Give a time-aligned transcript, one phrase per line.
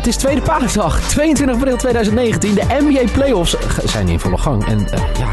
[0.00, 2.54] het is tweede paasdag, 22 april 2019.
[2.54, 4.66] De NBA Playoffs zijn in volle gang.
[4.66, 4.88] En uh,
[5.18, 5.30] ja,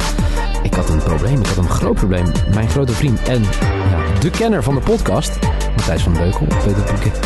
[0.63, 1.39] ik had een probleem.
[1.39, 2.31] Ik had een groot probleem.
[2.53, 3.41] Mijn grote vriend en
[3.89, 5.39] ja, de kenner van de podcast,
[5.75, 6.83] Matthijs van Beukel, beter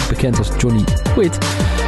[0.09, 0.83] bekend als Johnny
[1.13, 1.37] Quid,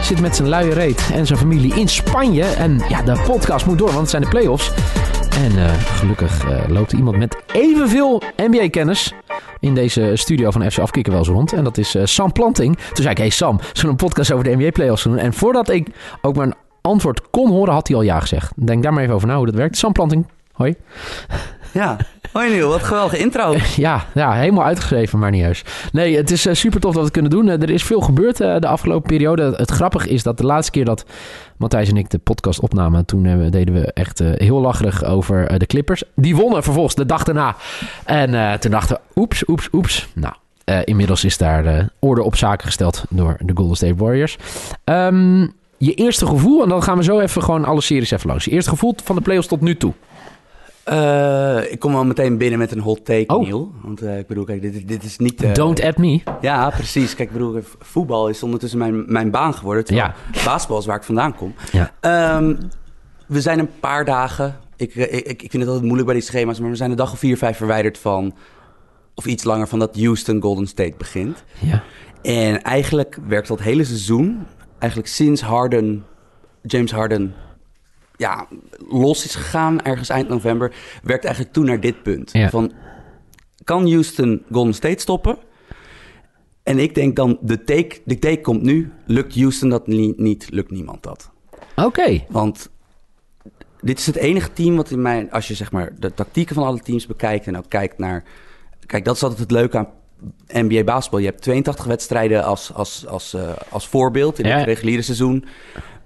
[0.01, 2.45] zit met zijn luie reet en zijn familie in Spanje.
[2.45, 4.71] En ja, de podcast moet door, want het zijn de playoffs.
[5.35, 9.13] En uh, gelukkig uh, loopt iemand met evenveel NBA-kennis
[9.63, 11.53] in deze studio van FC Afkikken wel eens rond.
[11.53, 12.75] En dat is uh, Sam Planting.
[12.75, 15.17] Toen zei ik, hey Sam, zullen we een podcast over de NBA-playoffs doen?
[15.17, 15.87] En voordat ik
[16.21, 18.51] ook mijn antwoord kon horen, had hij al ja gezegd.
[18.55, 19.77] Denk daar maar even over na hoe dat werkt.
[19.77, 20.75] Sam Planting, hoi.
[21.73, 21.97] Ja,
[22.31, 23.55] hoi Niel, wat geweldige intro.
[23.75, 25.89] Ja, ja helemaal uitgeschreven, maar niet juist.
[25.91, 27.47] Nee, het is uh, super tof dat we het kunnen doen.
[27.47, 29.53] Uh, er is veel gebeurd uh, de afgelopen periode.
[29.55, 31.05] Het grappige is dat de laatste keer dat
[31.57, 33.05] Matthijs en ik de podcast opnamen...
[33.05, 36.03] toen deden we echt heel lacherig over de Clippers.
[36.15, 37.55] Die wonnen vervolgens de dag daarna.
[38.05, 40.07] En toen dachten we, oeps, oeps, oeps.
[40.15, 40.33] Nou,
[40.83, 44.37] inmiddels is daar de orde op zaken gesteld door de Golden State Warriors.
[44.85, 48.45] Um, je eerste gevoel, en dan gaan we zo even gewoon alle series even langs.
[48.45, 49.93] Je eerste gevoel van de playoffs tot nu toe.
[50.91, 53.41] Uh, ik kom wel meteen binnen met een hot take, oh.
[53.41, 53.73] Neil.
[53.81, 55.43] Want uh, ik bedoel, kijk, dit, dit is niet...
[55.43, 55.53] Uh...
[55.53, 56.21] Don't at me.
[56.41, 57.15] Ja, precies.
[57.15, 59.95] Kijk, ik bedoel, voetbal is ondertussen mijn, mijn baan geworden.
[59.95, 60.15] Ja.
[60.45, 61.53] Basketbal is waar ik vandaan kom.
[61.71, 62.35] Ja.
[62.37, 62.57] Um,
[63.27, 64.55] we zijn een paar dagen...
[64.75, 66.59] Ik, ik, ik vind het altijd moeilijk bij die schema's...
[66.59, 68.33] maar we zijn een dag of vier, vijf verwijderd van...
[69.15, 71.43] of iets langer van dat Houston Golden State begint.
[71.59, 71.83] Ja.
[72.21, 74.45] En eigenlijk werkt dat hele seizoen...
[74.79, 76.05] eigenlijk sinds Harden...
[76.61, 77.33] James Harden
[78.23, 78.47] ja,
[78.89, 82.31] los is gegaan ergens eind november, werkt eigenlijk toen naar dit punt.
[82.49, 82.71] Van,
[83.63, 85.37] kan Houston Golden State stoppen?
[86.63, 88.91] En ik denk dan, de take, de take komt nu.
[89.05, 91.31] Lukt Houston dat niet, lukt niemand dat.
[91.75, 92.23] Oké.
[92.29, 92.69] Want
[93.81, 95.31] dit is het enige team wat in mijn...
[95.31, 98.23] Als je zeg maar de tactieken van alle teams bekijkt en ook kijkt naar...
[98.85, 99.89] Kijk, dat is altijd het leuke aan
[100.47, 101.19] NBA basketbal.
[101.19, 105.45] Je hebt 82 wedstrijden als, als, als, uh, als voorbeeld in het reguliere seizoen.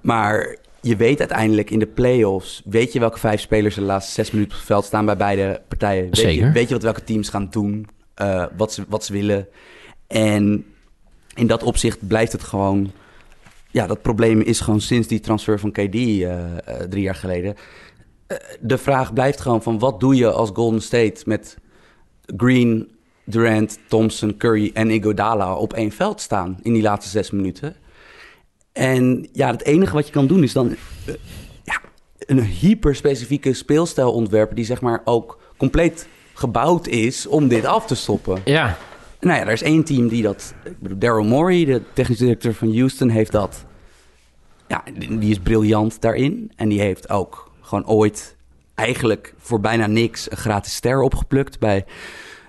[0.02, 4.32] Maar je weet uiteindelijk in de playoffs, weet je welke vijf spelers de laatste zes
[4.32, 6.04] minuten op het veld staan bij beide partijen.
[6.04, 6.46] Weet Zeker.
[6.46, 7.88] Je, weet je wat welke teams gaan doen,
[8.22, 9.48] uh, wat, ze, wat ze willen.
[10.08, 10.66] En
[11.36, 12.92] in dat opzicht blijft het gewoon.
[13.72, 16.40] Ja, dat probleem is gewoon sinds die transfer van KD uh, uh,
[16.90, 17.56] drie jaar geleden.
[18.60, 21.58] de vraag blijft gewoon van wat doe je als Golden State met
[22.38, 22.92] Green,
[23.24, 27.76] Durant, Thompson, Curry en Iguodala op één veld staan in die laatste zes minuten.
[28.78, 31.16] En ja, het enige wat je kan doen is dan uh,
[31.64, 31.82] ja,
[32.18, 34.56] een hyperspecifieke speelstijl ontwerpen...
[34.56, 38.42] die zeg maar ook compleet gebouwd is om dit af te stoppen.
[38.46, 38.78] Ja.
[39.20, 40.54] Nou ja, er is één team die dat...
[40.64, 43.66] Ik bedoel, Daryl Morey, de technisch directeur van Houston, heeft dat...
[44.68, 46.52] Ja, die is briljant daarin.
[46.56, 48.36] En die heeft ook gewoon ooit
[48.76, 51.86] eigenlijk voor bijna niks een gratis ster opgeplukt bij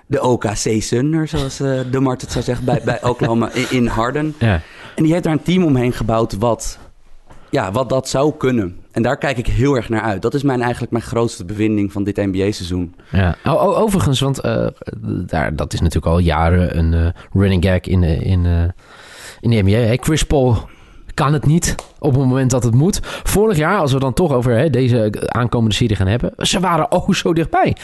[0.08, 3.86] de OKC Thunder, zoals uh, de Mart het zou zeggen, bij, bij Oklahoma in, in
[3.86, 4.34] Harden.
[4.38, 4.60] Ja.
[4.94, 6.78] En die heeft daar een team omheen gebouwd wat,
[7.50, 8.76] ja, wat dat zou kunnen.
[8.92, 10.22] En daar kijk ik heel erg naar uit.
[10.22, 12.94] Dat is mijn, eigenlijk mijn grootste bevinding van dit NBA-seizoen.
[13.10, 13.36] Ja.
[13.44, 14.66] Oh, overigens, want uh,
[15.26, 18.44] daar, dat is natuurlijk al jaren een uh, running gag in de, in,
[19.40, 19.70] in de NBA.
[19.70, 20.68] Hey, Chris Paul
[21.18, 23.00] kan het niet op het moment dat het moet.
[23.02, 26.90] Vorig jaar, als we dan toch over hè, deze aankomende serie gaan hebben, ze waren
[26.98, 27.76] ook zo dichtbij.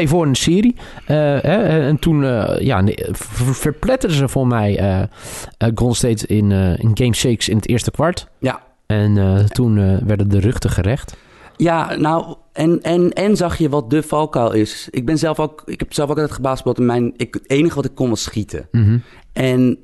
[0.00, 0.74] 3-2 voor een serie.
[0.76, 6.90] Uh, hè, en toen uh, ja, verpletterden ze voor mij uh, Golden State in, in
[6.94, 8.28] Game 6 in het eerste kwart.
[8.38, 8.60] Ja.
[8.86, 11.16] En toen werden de rugten gerecht.
[11.56, 14.88] Ja, nou, en, en, en zag je wat de valkuil is.
[14.90, 17.74] Ik ben zelf ook, ik heb zelf ook altijd gebaasbald en mijn, ik, het enige
[17.74, 18.68] wat ik kon was schieten.
[18.70, 19.02] Mm -hmm.
[19.32, 19.78] En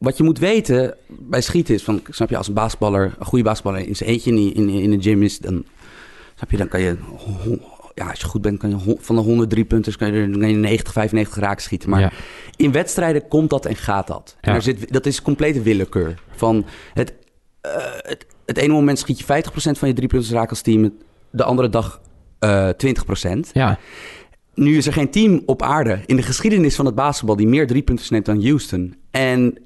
[0.00, 3.44] wat je moet weten bij schieten is van, snap je, als een basketballer, een goede
[3.44, 5.64] basketballer in zijn eentje in, in, in de gym is, dan,
[6.34, 6.96] snap je, dan kan je,
[7.94, 10.92] ja, als je goed bent, kan je van de 103 punten kan je, je 90,
[10.92, 11.90] 95 raak schieten.
[11.90, 12.12] Maar ja.
[12.56, 14.36] in wedstrijden komt dat en gaat dat.
[14.40, 14.48] Ja.
[14.48, 16.20] En er zit, dat is complete willekeur.
[16.30, 17.12] Van het,
[17.66, 20.92] uh, het, het ene moment schiet je 50% van je drie punten raak als team,
[21.30, 22.00] de andere dag
[22.40, 22.72] uh, 20%.
[23.52, 23.78] Ja.
[24.54, 27.66] Nu is er geen team op aarde in de geschiedenis van het basketbal die meer
[27.66, 28.94] drie punten neemt dan Houston.
[29.10, 29.58] En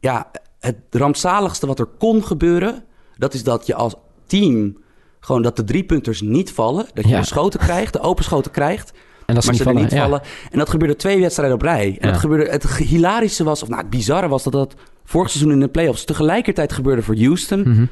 [0.00, 0.30] ja,
[0.60, 2.84] het rampzaligste wat er kon gebeuren,
[3.16, 3.94] dat is dat je als
[4.26, 4.76] team
[5.20, 6.86] gewoon dat de driepunters niet vallen.
[6.94, 7.20] Dat je ja.
[7.20, 8.92] de schoten krijgt, de open schoten krijgt.
[9.26, 10.02] En dat ze vallen, niet ja.
[10.02, 10.22] vallen.
[10.50, 11.86] En dat gebeurde twee wedstrijden op rij.
[11.86, 12.12] En ja.
[12.12, 14.74] dat gebeurde, het hilarische was, of nou, het bizarre was dat dat
[15.04, 17.88] vorig seizoen in de playoffs tegelijkertijd gebeurde voor Houston mm -hmm.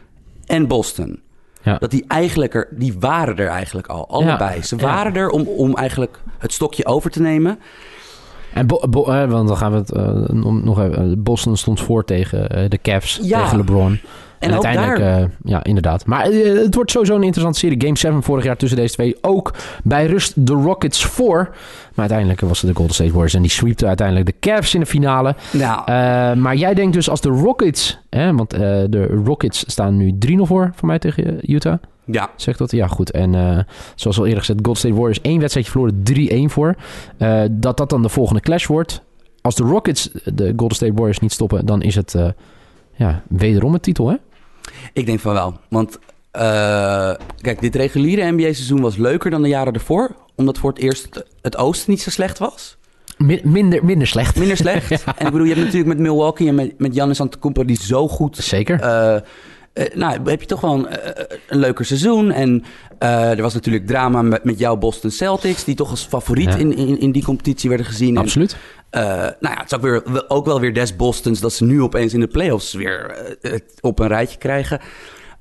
[0.47, 1.21] en Boston.
[1.63, 1.79] Ja.
[1.79, 4.63] Dat die eigenlijk er, die waren er eigenlijk al, allebei.
[4.63, 7.59] Ze waren er om, om eigenlijk het stokje over te nemen.
[8.53, 8.67] En
[9.29, 11.23] want dan gaan we het nog even.
[11.23, 14.01] Boston stond voor tegen de Cavs, tegen LeBron.
[14.39, 15.21] En, uiteindelijk, daar...
[15.21, 16.07] uh, ja, inderdaad.
[16.07, 17.81] Maar het wordt sowieso een interessante serie.
[17.81, 19.17] Game 7 vorig jaar tussen deze twee.
[19.21, 19.55] Ook
[19.85, 21.39] bij rust de Rockets voor.
[21.95, 23.35] Maar uiteindelijk was het de Golden State Warriors.
[23.35, 25.35] En die sweepte uiteindelijk de Cavs in de finale.
[25.51, 26.37] Nou.
[26.37, 27.99] Maar jij denkt dus als de Rockets...
[28.11, 31.79] Hè, want de Rockets staan nu 3-0 voor, voor mij tegen Utah.
[32.11, 32.31] Ja.
[32.37, 32.71] Zeg dat?
[32.71, 33.11] Ja, goed.
[33.11, 36.03] En zoals al eerder gezegd, Golden State Warriors één wedstrijdje verloren,
[36.49, 36.75] 3-1 voor.
[37.51, 39.03] dat dat dan de volgende clash wordt.
[39.41, 42.15] Als de Rockets de Golden State Warriors niet stoppen, dan is het
[42.95, 44.17] ja, wederom een titel, hè?
[44.93, 45.59] Ik denk van wel.
[45.69, 45.99] Want
[47.41, 50.17] kijk, dit reguliere NBA-seizoen was leuker dan de jaren ervoor.
[50.35, 52.77] Omdat voor het eerst het oosten niet zo slecht was.
[53.43, 54.37] minder, minder slecht.
[54.37, 54.91] Minder slecht.
[54.91, 58.09] En ik bedoel, je hebt natuurlijk met Milwaukee en met, met Giannis Antetokounmpo die zo
[58.09, 58.37] goed...
[58.37, 58.81] Zeker.
[59.79, 60.87] Uh, nou, heb je toch wel een,
[61.49, 62.31] een leuker seizoen.
[62.31, 62.65] En
[62.99, 65.65] er was natuurlijk drama met, met jouw Boston Celtics...
[65.65, 68.17] die toch als favoriet in, in, in die competitie werden gezien.
[68.17, 68.57] Absoluut.
[68.91, 72.15] Nou ja, het is ook, weer, ook wel weer des Bostons dat ze nu opeens
[72.15, 74.81] in de playoffs weer het op een rijtje krijgen.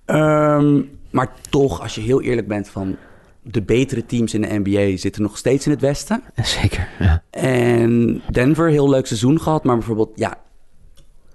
[0.06, 2.98] Um, maar toch, als je heel eerlijk bent van
[3.42, 6.24] de betere teams in de NBA zitten nog steeds in het westen.
[6.36, 7.24] Zeker, ja.
[7.30, 10.38] En Denver, heel leuk seizoen gehad, maar bijvoorbeeld, ja,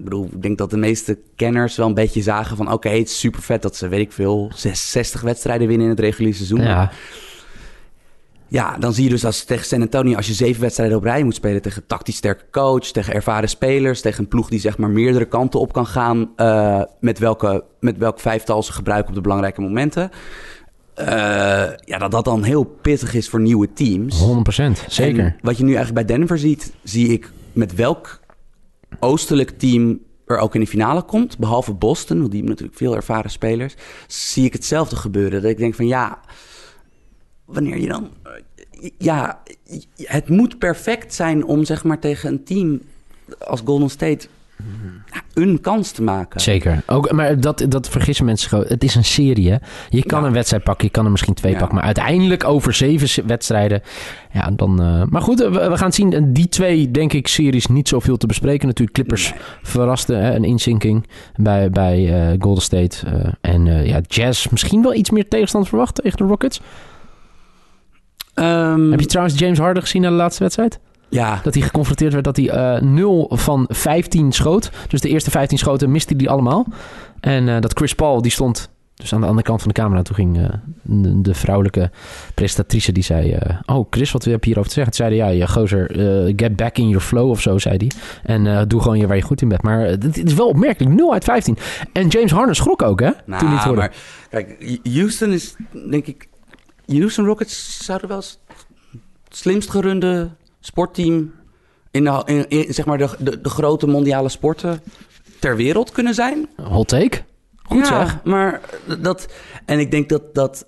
[0.03, 2.73] ik bedoel, ik denk dat de meeste kenners wel een beetje zagen van...
[2.73, 6.01] oké, het is super vet dat ze, weet ik veel, 60 wedstrijden winnen in het
[6.01, 6.61] reguliere seizoen.
[6.61, 6.91] Ja.
[8.49, 11.23] Ja, dan zie je dus als tegen San Antonio, als je zeven wedstrijden op rij
[11.23, 14.91] moet spelen tegen tactisch sterke coach, tegen ervaren spelers, tegen een ploeg die zeg maar
[14.91, 19.21] meerdere kanten op kan gaan, uh, met, welke, met welk vijftal ze gebruiken op de
[19.21, 20.11] belangrijke momenten.
[20.99, 21.07] Uh,
[21.85, 24.25] ja, dat dat dan heel pittig is voor nieuwe teams.
[24.25, 24.25] 100%,
[24.89, 25.25] zeker.
[25.25, 28.21] En wat je nu eigenlijk bij Denver ziet, zie ik met welk
[29.01, 32.97] oostelijk team er ook in de finale komt, behalve Boston, want die hebben natuurlijk veel
[32.97, 33.75] ervaren spelers,
[34.07, 35.43] zie ik hetzelfde gebeuren.
[35.43, 36.21] Dat ik denk van ja
[37.45, 38.11] wanneer je dan.
[38.99, 39.43] Ja,
[39.97, 42.81] het moet perfect zijn om zeg maar tegen een team
[43.39, 44.29] als Golden State
[45.35, 46.41] een kans te maken.
[46.41, 46.83] Zeker.
[46.87, 48.65] Ook, maar dat, dat vergissen mensen gewoon.
[48.69, 49.51] Het is een serie.
[49.51, 49.57] Hè?
[49.89, 51.75] Je kan een wedstrijd pakken, je kan er misschien twee pakken.
[51.75, 53.83] Maar uiteindelijk over zeven wedstrijden.
[54.33, 54.83] Ja, dan.
[54.83, 56.33] Uh, maar goed, we, we, gaan zien.
[56.33, 58.67] Die twee, denk ik, series niet zoveel te bespreken.
[58.67, 59.41] Natuurlijk, Clippers nee.
[59.63, 61.07] verraste hè, een inzinking
[61.37, 63.07] bij, bij uh, Golden State.
[63.07, 66.61] Uh, en ja, Jazz misschien wel iets meer tegenstand verwacht tegen de Rockets.
[68.35, 70.81] Um, Heb je trouwens James Harden gezien na de laatste wedstrijd?
[71.13, 71.41] Ja.
[71.43, 74.71] Dat hij geconfronteerd werd dat hij uh, 0 van 15 schoot.
[74.89, 76.67] Dus de eerste 15 schoten miste hij allemaal.
[77.21, 80.03] En uh, dat Chris Paul, die stond dus aan de andere kant van de camera.
[80.03, 80.49] Toen ging uh,
[80.83, 81.91] de, de, vrouwelijke
[82.35, 83.39] presentatrice, die zei...
[83.67, 84.97] Oh, Chris, wat heb je hierover te zeggen?
[84.97, 85.91] Toen zei hij, ja, gozer,
[86.37, 87.91] get back in your flow of zo, zei hij.
[88.23, 89.63] En doe gewoon je waar je goed in bent.
[89.63, 91.57] Maar het is wel opmerkelijk, 0 uit 15.
[91.93, 93.11] En James Harden schrok ook, hè?
[93.27, 93.95] Nou, toen hij het maar
[94.31, 95.57] kijk, Houston is,
[95.91, 96.29] denk ik
[96.87, 98.23] Houston Rockets zouden wel
[99.29, 100.31] slimst gerunde
[100.63, 101.33] sportteam
[101.91, 104.81] in, de, in, in zeg maar de, de, de, grote mondiale sporten
[105.39, 106.49] ter wereld kunnen zijn.
[106.63, 107.21] Hot take.
[107.63, 108.25] Goed ja, zeg.
[108.25, 108.61] maar
[109.01, 109.33] dat...
[109.65, 110.67] En ik denk dat, dat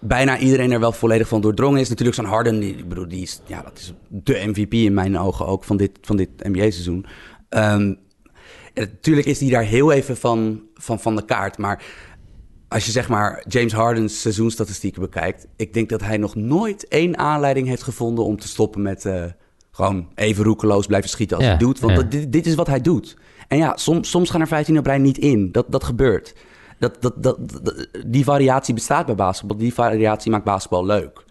[0.00, 1.88] bijna iedereen er wel volledig van doordrongen is.
[1.88, 5.18] Natuurlijk zo'n Harden, die, ik bedoel, die is, ja, dat is de MVP in mijn
[5.18, 7.06] ogen ook van dit, van dit NBA-seizoen.
[7.50, 7.98] Um,
[8.74, 11.82] natuurlijk is hij daar heel even van, van, van de kaart, maar
[12.68, 17.18] als je zeg maar James Harden's seizoenstatistieken bekijkt, ik denk dat hij nog nooit één
[17.18, 19.24] aanleiding heeft gevonden om te stoppen met uh,
[19.70, 21.80] gewoon even roekeloos blijven schieten als ja, hij doet.
[21.80, 22.02] Want ja.
[22.02, 23.16] dit, dit, is wat hij doet.
[23.48, 25.52] En ja, soms, soms gaan er 15 op rij niet in.
[25.52, 26.34] Dat, dat gebeurt.
[26.78, 27.38] Dat, dat, dat,
[28.06, 29.56] die variatie bestaat bij basketbal.
[29.56, 31.24] Die variatie maakt basketbal leuk.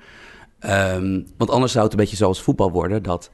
[0.66, 3.04] Um, want anders zou het een beetje zoals voetbal worden.
[3.04, 3.32] Dat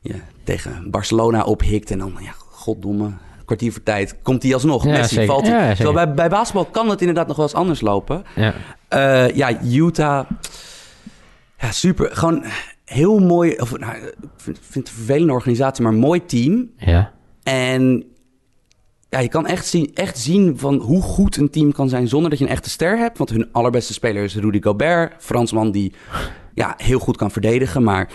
[0.00, 3.12] je tegen Barcelona ophikt en dan, ja, goddomme,
[3.46, 4.84] kwartier voor tijd komt hij alsnog.
[4.84, 5.32] Ja, Messi zeker.
[5.32, 5.74] valt hij.
[5.78, 8.24] Ja, bij, bij basketbal kan het inderdaad nog wel eens anders lopen.
[8.34, 8.54] Ja.
[8.94, 10.30] Uh, ja, Utah.
[11.58, 12.16] Ja, super.
[12.16, 12.44] Gewoon
[12.84, 13.56] heel mooi.
[13.56, 16.70] Of, nou, ik vind, vind het een vervelende organisatie, maar een mooi team.
[16.76, 17.12] Ja.
[17.42, 18.04] En
[19.08, 22.30] ja, je kan echt zien, echt zien van hoe goed een team kan zijn zonder
[22.30, 23.18] dat je een echte ster hebt.
[23.18, 25.12] Want hun allerbeste speler is Rudy Gobert.
[25.18, 25.92] Fransman die
[26.54, 27.82] ja, heel goed kan verdedigen.
[27.82, 28.08] Maar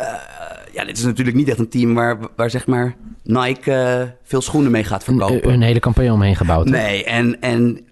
[0.00, 0.06] uh,
[0.78, 4.40] ja, dit is natuurlijk niet echt een team waar, waar zeg maar Nike uh, veel
[4.40, 5.48] schoenen mee gaat verkopen.
[5.48, 6.64] Een, een hele campagne omheen gebouwd.
[6.64, 6.70] hè?
[6.70, 7.86] Nee, en, en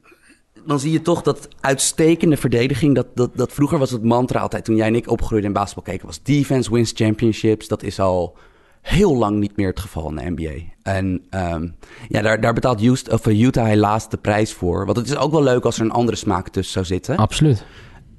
[0.66, 2.94] dan zie je toch dat uitstekende verdediging.
[2.94, 5.92] Dat, dat, dat vroeger was het mantra altijd, toen jij en ik opgroeiden in basketbal
[5.92, 7.68] keken, was defense wins championships.
[7.68, 8.36] Dat is al
[8.80, 10.72] heel lang niet meer het geval in de NBA.
[10.82, 11.76] En um,
[12.08, 14.84] ja, daar, daar betaalt Houston, of Utah helaas de prijs voor.
[14.84, 17.16] Want het is ook wel leuk als er een andere smaak tussen zou zitten.
[17.16, 17.64] Absoluut.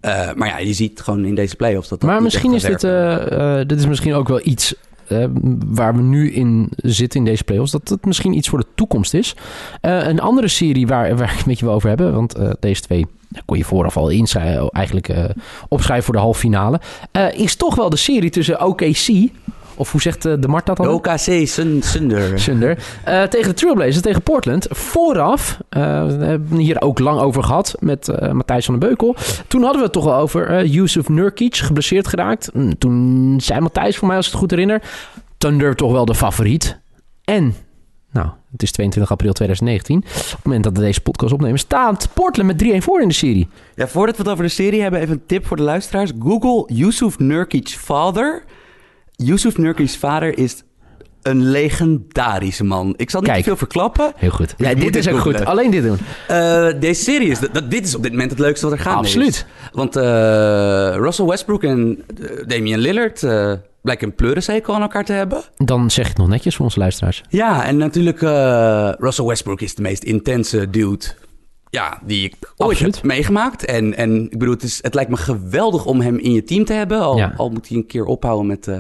[0.02, 2.64] Uh, maar ja, je ziet gewoon in deze playoffs dat dat Maar niet misschien is
[2.64, 4.76] dit, uh, uh, dit is misschien ook wel iets
[5.08, 5.26] uh,
[5.66, 7.72] waar we nu in zitten in deze playoffs.
[7.72, 9.36] Dat het misschien iets voor de toekomst is.
[9.82, 12.14] Uh, een andere serie waar, waar ik het met je wel over hebben.
[12.14, 13.06] Want uh, deze twee
[13.46, 14.12] kon je vooraf al
[14.72, 15.14] eigenlijk
[15.68, 16.82] opschrijven voor de halve finale.
[17.32, 19.30] is toch wel de serie tussen OKC
[19.78, 20.88] Of hoe zegt de Mart dat dan?
[20.88, 22.40] OKC Sunder.
[22.40, 22.78] Sunder.
[23.04, 24.68] tegen de Trailblazers, tegen Portland.
[24.70, 29.16] Vooraf, we hebben hier ook lang over gehad met Matthijs van den Beukel.
[29.48, 32.50] Toen hadden we het toch wel over Yusuf Nurkic, geblesseerd geraakt.
[32.54, 34.82] Hm, toen zei Matthijs voor mij, als ik het goed herinner...
[35.38, 36.80] Thunder toch wel de favoriet.
[37.24, 37.56] En
[38.12, 39.98] nou, het is 22 april 2019.
[39.98, 43.14] Op het moment dat we deze podcast opnemen, staat Portland met 3-1 voor in de
[43.14, 43.48] serie.
[43.76, 46.12] Ja, voordat we het over de serie hebben, even een tip voor de luisteraars.
[46.20, 48.44] Google Yusuf Nurkic's vader.
[49.24, 50.64] Yusuf Nurkic's vader is
[51.22, 52.94] een legendarische man.
[52.98, 54.12] Ik zal niet Kijk, veel verklappen.
[54.16, 54.54] Heel goed.
[54.58, 55.46] Ja, dit is ook goed.
[55.46, 55.98] Alleen dit doen.
[56.32, 57.40] Uh, deze serie is...
[57.40, 58.96] Dat, dit is op dit moment het leukste wat er gaat.
[58.96, 59.46] Absoluut.
[59.72, 60.04] Want uh,
[60.96, 62.04] Russell Westbrook en
[62.46, 63.22] Damian Lillard...
[63.22, 65.44] Uh, blijken een pleurenzekel aan elkaar te hebben.
[65.58, 67.24] Dan zeg ik het nog netjes voor onze luisteraars.
[67.30, 68.20] Ja, en natuurlijk
[69.00, 71.06] Russell Westbrook is de meest intense dude
[71.78, 73.66] ja, die ik ooit heb meegemaakt.
[73.66, 76.66] En, en ik bedoel, het, is, het lijkt me geweldig om hem in je team
[76.66, 77.00] te hebben.
[77.00, 78.78] Al, al moet hij een keer ophouden met uh,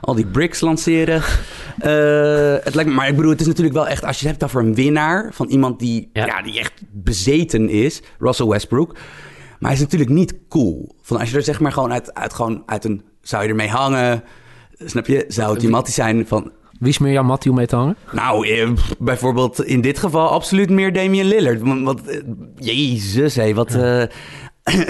[0.00, 1.16] al die bricks lanceren.
[1.16, 4.04] Uh, het lijkt me, maar ik bedoel, het is natuurlijk wel echt...
[4.04, 5.30] als je het hebt over een winnaar...
[5.32, 6.26] van iemand die, ja.
[6.26, 6.42] ja.
[6.42, 8.96] die echt bezeten is, Russell Westbrook...
[9.58, 10.94] Maar hij is natuurlijk niet cool.
[11.02, 13.02] Van als je er zeg maar gewoon uit, uit, gewoon uit een...
[13.22, 14.22] zou je ermee hangen...
[14.84, 15.24] Snap je?
[15.28, 16.52] Zou het die Mattie zijn van...
[16.80, 17.96] Wie is meer jouw Mattie om mee te hangen?
[18.12, 21.60] Nou, eh, bijvoorbeeld in dit geval absoluut meer Damian Lillard.
[21.60, 22.20] Want, eh,
[22.56, 23.74] jezus, hé, wat...
[23.74, 24.02] Uh,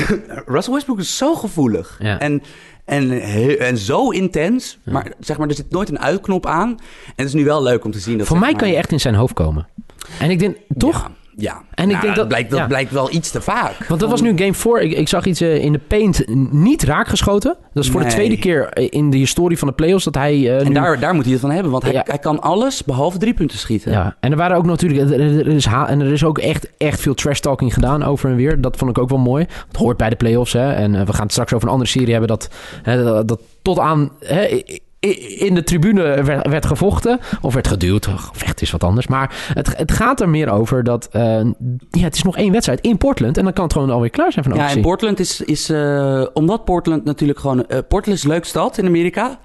[0.54, 1.98] Russell Westbrook is zo gevoelig.
[2.00, 2.42] En,
[2.84, 3.20] en,
[3.58, 4.78] en zo intens.
[4.84, 6.68] Maar zeg maar, er zit nooit een uitknop aan.
[6.68, 8.26] En het is nu wel leuk om te zien dat...
[8.26, 9.68] Voor mij kan je echt in zijn hoofd komen.
[10.18, 11.10] En ik denk, toch?
[11.40, 13.84] Ja, en ik nou, denk dat, blijkt, dat blijkt wel iets te vaak.
[13.88, 14.80] Want dat was nu game 4.
[14.80, 17.56] Ik, ik, zag iets uh, in de paint niet raakgeschoten.
[17.72, 20.36] Dat is voor de tweede keer in de historie van de playoffs dat hij.
[20.36, 20.74] Uh, en nu...
[20.74, 23.58] daar, daar moet hij het van hebben, want hij, hij kan alles behalve drie punten
[23.58, 23.92] schieten.
[23.92, 25.10] Ja, en er waren ook natuurlijk.
[25.10, 28.60] Er is, en er is ook echt, echt veel trash talking gedaan over en weer.
[28.60, 29.46] Dat vond ik ook wel mooi.
[29.68, 30.52] Het hoort bij de playoffs.
[30.52, 32.50] Hè, en uh, we gaan het straks over een andere serie hebben dat,
[32.82, 34.10] hè, dat, dat tot aan.
[34.20, 34.62] Hè,
[35.38, 37.20] in de tribune werd, gevochten.
[37.40, 38.08] Of werd geduwd.
[38.32, 39.06] Vecht is wat anders.
[39.06, 41.08] Maar het, het gaat er meer over dat...
[41.12, 41.22] Uh,
[41.90, 43.36] ja, het is nog één wedstrijd in Portland.
[43.36, 45.40] En dan kan het gewoon alweer klaar zijn van Ja, en Portland is...
[45.40, 47.64] is uh, omdat Portland natuurlijk gewoon...
[47.68, 49.38] Uh, Portland is een leuk stad in Amerika.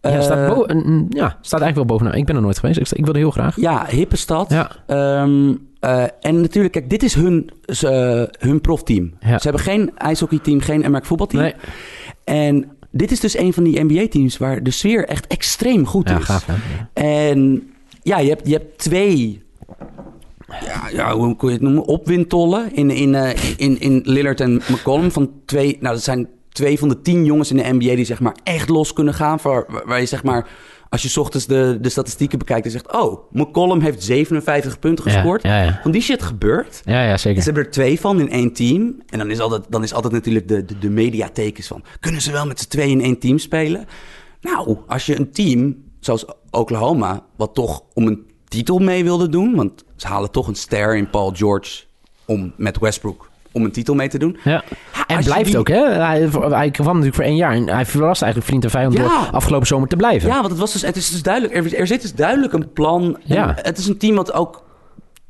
[0.00, 2.14] Ja, staat, boven, ja, staat eigenlijk wel bovenaan.
[2.14, 2.78] Ik ben er nooit geweest.
[2.78, 3.56] Ik, ik wilde heel graag.
[3.56, 4.50] Ja, hippe stad.
[4.50, 4.70] Ja.
[5.22, 5.68] Um,
[6.20, 7.50] en natuurlijk, kijk, dit is hun,
[8.38, 9.12] hun profteam.
[9.20, 9.38] Ja.
[9.38, 11.42] Ze hebben geen ijshockeyteam, geen Amerika voetbalteam.
[11.42, 11.54] Nee.
[12.24, 16.12] En dit is dus een van die NBA-teams waar de sfeer echt extreem goed is.
[16.12, 16.54] Ja, gaaf, hè?
[16.92, 17.70] En
[18.02, 19.42] ja, je hebt, je hebt twee
[20.64, 21.84] ja, ja, hoe kun je het noemen?
[21.84, 25.10] Opwindtollen in, in, uh, in, in Lillard en McCollum.
[25.10, 28.20] Van twee, nou, dat zijn twee van de tien jongens in de NBA die zeg
[28.20, 29.38] maar echt los kunnen gaan.
[29.42, 30.48] Waar, waar je zeg maar
[30.90, 32.92] als je ochtends de, de statistieken bekijkt en zegt...
[32.92, 35.42] oh, McCollum heeft 57 punten gescoord.
[35.42, 36.82] Ja, ja, Van die shit gebeurt.
[36.84, 37.42] Ja, ja, zeker.
[37.42, 39.02] ze hebben er twee van in één team.
[39.06, 41.84] En dan is altijd, dan is altijd natuurlijk de, de, de mediatekens van...
[42.00, 43.86] kunnen ze wel met z'n tweeën in één team spelen?
[44.40, 47.24] Nou, als je een team zoals Oklahoma...
[47.36, 49.54] wat toch om een titel mee wilde doen...
[49.54, 51.82] want ze halen toch een ster in Paul George...
[52.24, 54.38] om met Westbrook om een titel mee te doen.
[54.44, 54.64] Ja.
[55.06, 55.88] en blijft ook, hè?
[55.88, 57.52] Hij, hij kwam natuurlijk voor één jaar.
[57.52, 60.28] En hij verrast eigenlijk vriend en vijand door afgelopen zomer te blijven.
[60.28, 61.54] Ja, want het, was dus, het is dus duidelijk.
[61.54, 63.18] Er, er zit dus duidelijk een plan.
[63.24, 63.54] Ja.
[63.62, 64.62] Het is een team wat ook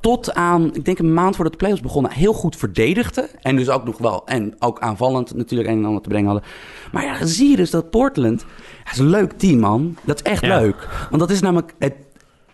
[0.01, 3.29] tot aan, ik denk een maand voordat de playoffs begonnen, heel goed verdedigde.
[3.41, 6.49] En dus ook nog wel, en ook aanvallend natuurlijk een en ander te brengen hadden.
[6.93, 8.45] Maar ja, zie je dus dat Portland,
[8.85, 9.97] dat is een leuk team, man.
[10.05, 10.89] Dat is echt leuk.
[11.09, 11.95] Want dat is namelijk, het,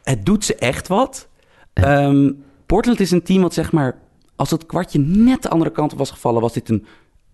[0.03, 1.29] het doet ze echt wat.
[1.73, 2.33] Ehm,
[2.67, 3.99] Portland is een team wat zeg maar
[4.37, 6.87] als het kwartje net de andere kant op was gevallen, was dit een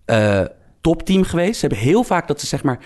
[0.05, 0.41] uh,
[0.81, 1.59] topteam geweest.
[1.59, 2.79] Ze hebben heel vaak dat ze zeg maar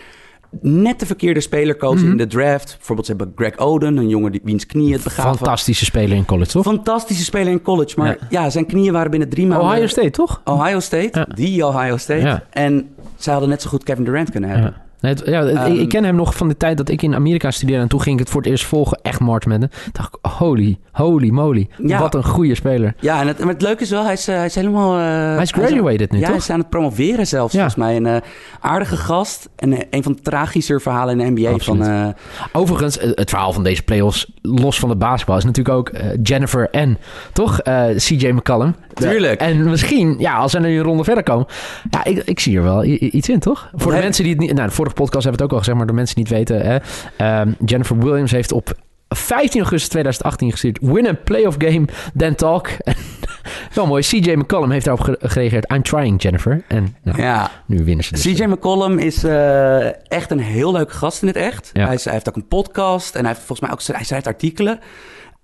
[0.61, 2.11] net de verkeerde speler kozen mhm.
[2.11, 2.75] in de draft.
[2.77, 5.37] Bijvoorbeeld, ze hebben Greg Oden, een jongen die, wiens knieën het begaven.
[5.37, 6.63] Fantastische speler in college, toch?
[6.63, 7.93] Fantastische speler in college.
[7.99, 9.67] Maar ja, zijn knieën waren binnen drie maanden...
[9.67, 10.41] Ohio State, toch?
[10.45, 12.43] Ohio State, die Ohio State.
[12.49, 14.75] En ze hadden net zo goed Kevin Durant kunnen hebben.
[14.99, 17.81] Ja, ik ehm, ken hem nog van de tijd dat ik in Amerika studeerde.
[17.81, 18.99] En toen ging ik het voor het eerst volgen.
[19.01, 19.71] Echt March Madden.
[19.91, 21.67] dacht ik, holy, holy moly.
[21.77, 22.95] Wat een goede speler.
[22.99, 24.97] Ja, en het, het leuke is wel, hij is, eh, hij is helemaal...
[24.97, 26.31] Uh, hij is graduated nu, ja, toch?
[26.33, 27.95] hij is aan het promoveren zelfs, volgens mij.
[27.95, 28.15] Een uh,
[28.59, 29.49] aardige gast.
[29.55, 31.57] En een van de tragischer verhalen in de NBA.
[31.57, 32.13] Van,
[32.51, 35.37] Overigens, het verhaal van deze playoffs, los van de basketbal...
[35.37, 35.91] is natuurlijk ook
[36.23, 36.97] Jennifer en,
[37.33, 37.61] toch?
[37.95, 38.75] CJ McCallum.
[38.93, 39.41] Tuurlijk.
[39.41, 41.47] En misschien, ja, als ze nu een ronde verder komen...
[41.89, 43.69] Ja, ik, ik zie er wel iets in, toch?
[43.73, 44.53] Voor de mensen die het niet...
[44.53, 45.77] Nou, de vorige podcast hebben we het ook al gezegd...
[45.77, 46.61] maar de mensen niet weten...
[46.61, 46.77] Hè,
[47.17, 48.75] ehm, Jennifer Williams heeft op
[49.09, 50.79] 15 augustus 2018 gestuurd.
[50.81, 51.85] Win a playoff game,
[52.17, 52.69] then talk.
[53.73, 54.03] Wel mooi.
[54.03, 55.71] CJ McCollum heeft daarop gereageerd.
[55.71, 56.63] I'm trying, Jennifer.
[56.67, 57.51] En nou, ja.
[57.65, 58.21] nu winnen ze dus.
[58.21, 61.69] CJ McCollum is uh, echt een heel leuke gast in het echt.
[61.73, 61.85] Ja.
[61.85, 64.79] Hij, hij, heeft ook een podcast en hij heeft volgens mij ook hij schrijft artikelen.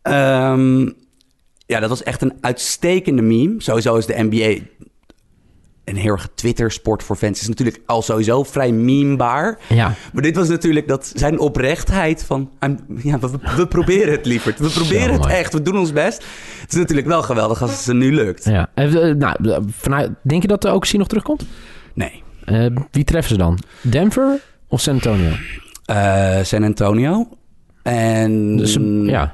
[0.02, 0.94] Um,
[1.66, 3.56] ja, dat was echt een uitstekende meme.
[3.58, 4.60] Sowieso is de NBA
[5.84, 7.42] een heel erg Twitter-sport voor fans.
[7.42, 9.60] is natuurlijk al sowieso vrij memebaar.
[9.70, 9.94] Ja.
[10.14, 12.52] Maar dit was natuurlijk dat zijn oprechtheid van...
[13.04, 14.60] Ja, we, we proberen het, lieverd.
[14.60, 15.54] We proberen het echt.
[15.54, 16.26] We doen ons best.
[16.62, 18.46] Het is natuurlijk wel geweldig als het ze nu lukt.
[18.46, 18.70] Ja.
[18.76, 21.46] Uh, nou, vanuit, denk je dat de OKC nog terugkomt?
[21.94, 22.24] Nee.
[22.46, 23.60] Uh, wie treffen ze dan?
[23.82, 25.32] Denver of San Antonio?
[25.92, 27.28] Uh, San Antonio.
[27.84, 28.58] En...
[28.58, 29.34] Dus, ja.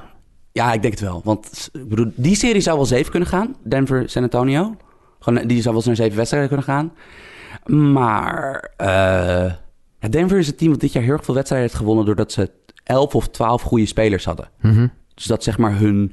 [0.52, 1.20] Ja, ik denk het wel.
[1.24, 3.56] Want ik bedoel, die serie zou wel zeven kunnen gaan.
[3.62, 4.76] Denver, San Antonio.
[5.20, 6.92] Gewoon, die zou wel eens naar zeven wedstrijden kunnen gaan.
[7.92, 9.52] Maar uh,
[10.10, 12.04] Denver is het team dat dit jaar heel erg veel wedstrijden heeft gewonnen...
[12.04, 12.50] doordat ze
[12.84, 14.48] elf of twaalf goede spelers hadden.
[14.60, 14.90] Mm -hmm.
[15.14, 16.12] Dus dat zeg maar hun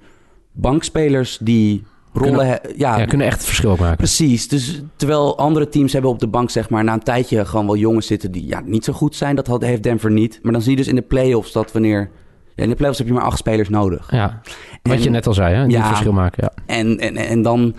[0.51, 1.83] bankspelers die
[2.13, 2.37] rollen...
[2.37, 3.97] Kunnen, ja, ja, kunnen echt het verschil maken.
[3.97, 4.47] Precies.
[4.47, 6.83] Dus terwijl andere teams hebben op de bank zeg maar...
[6.83, 9.35] na een tijdje gewoon wel jongens zitten die ja, niet zo goed zijn.
[9.35, 10.39] Dat had, heeft Denver niet.
[10.41, 12.09] Maar dan zie je dus in de playoffs dat wanneer...
[12.55, 14.11] in de playoffs heb je maar acht spelers nodig.
[14.11, 14.41] Ja,
[14.81, 15.65] wat en, je net al zei, hè?
[15.65, 16.75] Die ja, verschil maken, ja.
[16.75, 17.75] En, en, en dan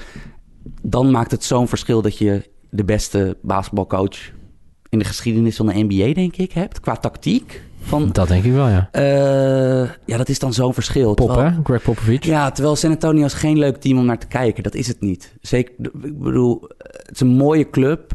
[0.83, 4.31] dan maakt het zo'n verschil dat je de beste basketbalcoach
[4.89, 6.81] in de geschiedenis van de NBA, denk ik, hebt.
[6.81, 7.63] Qua tactiek.
[7.81, 8.89] Van, dat denk ik wel, ja.
[8.93, 11.15] Uh, ja, dat is dan zo'n verschil.
[11.15, 11.59] Pop, terwijl, hè?
[11.65, 12.25] Greg Popovich.
[12.25, 14.63] Ja, terwijl San Antonio is geen leuk team om naar te kijken.
[14.63, 15.37] Dat is het niet.
[15.41, 18.13] Zeker, ik bedoel, het is een mooie club.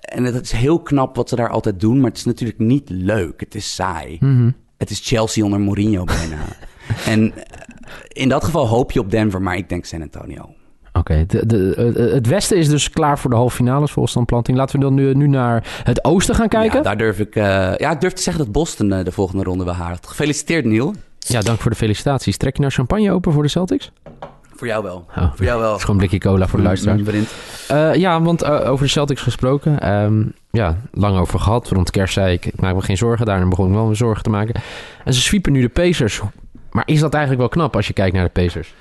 [0.00, 1.96] En het is heel knap wat ze daar altijd doen.
[2.00, 3.40] Maar het is natuurlijk niet leuk.
[3.40, 4.16] Het is saai.
[4.20, 4.54] Mm -hmm.
[4.76, 6.38] Het is Chelsea onder Mourinho bijna.
[7.12, 7.32] en
[8.08, 10.54] in dat geval hoop je op Denver, maar ik denk San Antonio.
[10.98, 11.26] Oké, okay.
[12.12, 14.56] het westen is dus klaar voor de halve finales volgens dan planting.
[14.56, 16.76] Laten we dan nu, nu naar het oosten gaan kijken.
[16.76, 17.42] Ja, daar durf ik, uh,
[17.76, 20.06] ja, ik durf te zeggen dat Boston uh, de volgende ronde wel haalt.
[20.06, 20.94] Gefeliciteerd, Neil.
[21.18, 22.36] Ja, dank voor de felicitaties.
[22.36, 23.92] Trek je nou champagne open voor de Celtics?
[24.54, 25.06] Voor jou wel.
[25.16, 25.68] Oh, voor jou wel.
[25.68, 26.98] Het is gewoon een blikje cola voor de luisteraar.
[26.98, 29.92] Uh, ja, want over de Celtics gesproken.
[29.92, 31.68] Um, ja, lang over gehad.
[31.68, 33.26] Rond kerst zei ik, ik maak me geen zorgen.
[33.26, 34.54] Daarna begon ik wel me zorgen te maken.
[35.04, 36.20] En ze sweepen nu de Pacers.
[36.70, 38.74] Maar is dat eigenlijk wel knap als je kijkt naar de Pacers?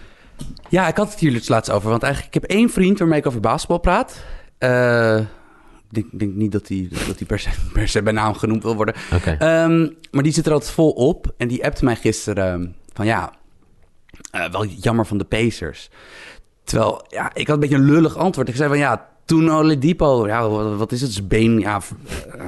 [0.70, 1.90] Ja, ik had het hier dus laatst over.
[1.90, 4.24] Want eigenlijk, ik heb één vriend waarmee ik over basketbal praat.
[4.60, 5.26] Uh, ik
[5.90, 8.76] denk, denk, niet dat hij dat die per, se, per se bij naam genoemd wil
[8.76, 8.96] worden.
[9.14, 9.64] Okay.
[9.64, 11.34] Um, maar die zit er altijd vol op.
[11.38, 13.34] En die appte mij gisteren um, van ja,
[14.36, 15.90] uh, wel jammer van de Pacers.
[16.64, 18.50] Terwijl, ja, ik had een beetje een lullig antwoord.
[18.50, 21.82] Ik zei van ja, toen Oladipo, ja, wat is het, zijn been ja,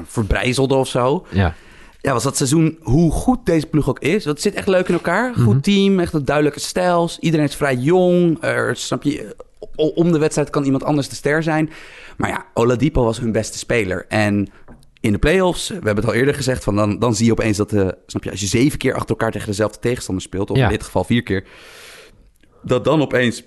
[0.06, 1.26] verbrijzelde of zo.
[1.30, 1.54] Ja
[2.02, 4.24] ja, was dat seizoen, hoe goed deze ploeg ook is.
[4.24, 5.34] Dat zit echt leuk in elkaar.
[5.34, 5.62] Goed mm-hmm.
[5.62, 7.20] team, echt een duidelijke stijls.
[7.20, 8.38] Iedereen is vrij jong.
[8.44, 9.36] Er, snap je,
[9.76, 11.70] om de wedstrijd kan iemand anders de ster zijn.
[12.18, 14.06] Maar ja, Oladipo was hun beste speler.
[14.08, 14.48] En
[15.00, 17.58] in de playoffs, we hebben het al eerder gezegd, van dan, dan zie je opeens
[17.58, 20.58] dat, de, snap je, als je zeven keer achter elkaar tegen dezelfde tegenstander speelt, of
[20.58, 20.64] ja.
[20.64, 21.44] in dit geval vier keer,
[22.64, 23.44] dat dan opeens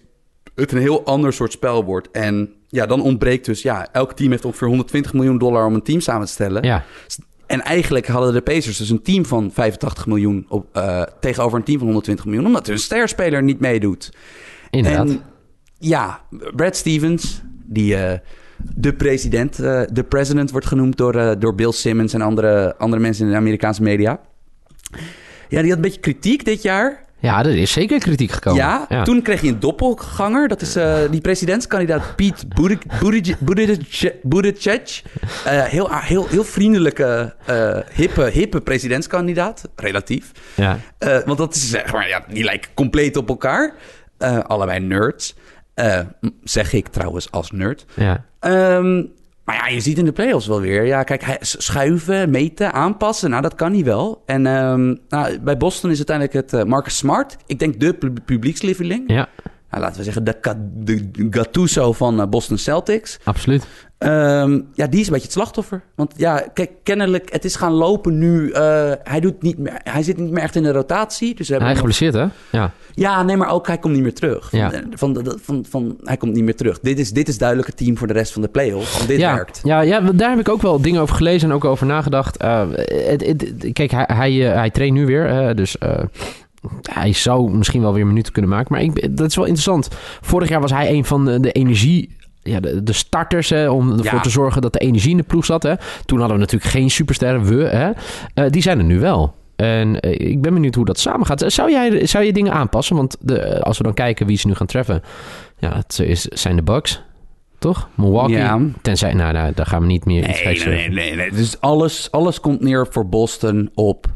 [0.54, 2.10] het een heel ander soort spel wordt.
[2.10, 5.82] En ja, dan ontbreekt dus, ja, elk team heeft ongeveer 120 miljoen dollar om een
[5.82, 6.62] team samen te stellen.
[6.62, 6.84] Ja.
[7.50, 11.64] En eigenlijk hadden de Pacers dus een team van 85 miljoen op, uh, tegenover een
[11.64, 14.12] team van 120 miljoen, omdat hun sterspeler niet meedoet.
[14.70, 15.08] Inderdaad.
[15.08, 15.22] En
[15.78, 16.20] ja,
[16.54, 18.12] Brad Stevens, die uh,
[18.74, 23.24] de president, uh, de president wordt genoemd door, door Bill Simmons en andere, andere mensen
[23.24, 24.20] in de Amerikaanse media.
[25.48, 27.04] Ja, die had een beetje kritiek dit jaar.
[27.20, 28.60] Ja, er is zeker kritiek gekomen.
[28.60, 29.02] Ja, ja.
[29.02, 30.48] toen kreeg je een doppelganger.
[30.48, 32.44] Dat is uh, die presidentskandidaat Piet
[34.22, 35.02] Buttigieg.
[35.46, 39.68] Uh, heel, heel, heel vriendelijke, uh, hippe, hippe presidentskandidaat.
[39.76, 40.32] Relatief.
[40.54, 40.78] Ja.
[40.98, 43.74] want dat is zeg maar, ja, die lijken compleet op elkaar.
[44.46, 45.34] allebei nerds.
[46.44, 47.84] zeg ik trouwens als nerd.
[47.94, 48.24] Ja.
[48.40, 49.12] Um,
[49.50, 50.84] maar ja, je ziet in de playoffs wel weer.
[50.84, 53.30] Ja, kijk, schuiven, meten, aanpassen.
[53.30, 54.22] Nou, dat kan hij wel.
[54.26, 57.36] En um, nou, bij Boston is uiteindelijk het uh, Marcus Smart.
[57.46, 59.04] Ik denk de pu publiekslieveling.
[59.06, 59.28] Ja.
[59.70, 60.36] Nou, laten we zeggen de,
[60.74, 63.18] de Gattuso van uh, Boston Celtics.
[63.24, 63.66] Absoluut.
[63.98, 65.82] Um, ja, die is een beetje het slachtoffer.
[65.94, 68.48] Want ja, kijk, kennelijk, het is gaan lopen nu.
[68.48, 71.34] Uh, hij, doet niet meer, hij zit niet meer echt in de rotatie.
[71.34, 72.26] Dus hij geblesseerd, hè?
[72.50, 72.70] Ja.
[72.94, 74.50] Ja, nee, maar ook hij komt niet meer terug.
[74.50, 74.70] Van, ja.
[74.70, 76.80] van, van, van, van, hij komt niet meer terug.
[76.80, 78.96] Dit is, dit is duidelijk het team voor de rest van de play-offs.
[78.96, 79.34] Want dit ja.
[79.34, 79.60] werkt.
[79.62, 82.42] Ja, ja, daar heb ik ook wel dingen over gelezen en ook over nagedacht.
[82.42, 85.76] Uh, het, het, kijk, hij, hij, hij traint nu weer, uh, dus...
[86.82, 88.72] hij zou misschien wel weer minuten kunnen maken.
[88.72, 89.88] Maar ik, dat is wel interessant.
[90.20, 93.90] Vorig jaar was hij een van de, de energie ja, de, de starters hè, om
[93.90, 94.20] ervoor ja.
[94.20, 95.62] te zorgen dat de energie in de ploeg zat.
[95.62, 95.74] Hè.
[96.04, 97.64] Toen hadden we natuurlijk geen supersterren, we.
[97.64, 97.90] Hè.
[98.44, 99.34] Uh, die zijn er nu wel.
[99.56, 101.44] En uh, ik ben benieuwd hoe dat samen gaat.
[101.46, 102.96] Zou, jij, zou je dingen aanpassen?
[102.96, 105.02] Want de, als we dan kijken wie ze nu gaan treffen...
[105.58, 107.02] Ja, het is, zijn de Bucks,
[107.58, 107.88] toch?
[107.94, 108.36] Milwaukee.
[108.36, 108.60] Ja.
[108.82, 111.30] Tenzij, nou, nou, daar gaan we niet meer nee, iets nee, nee, nee, nee.
[111.30, 114.06] Dus alles, alles komt neer voor Boston op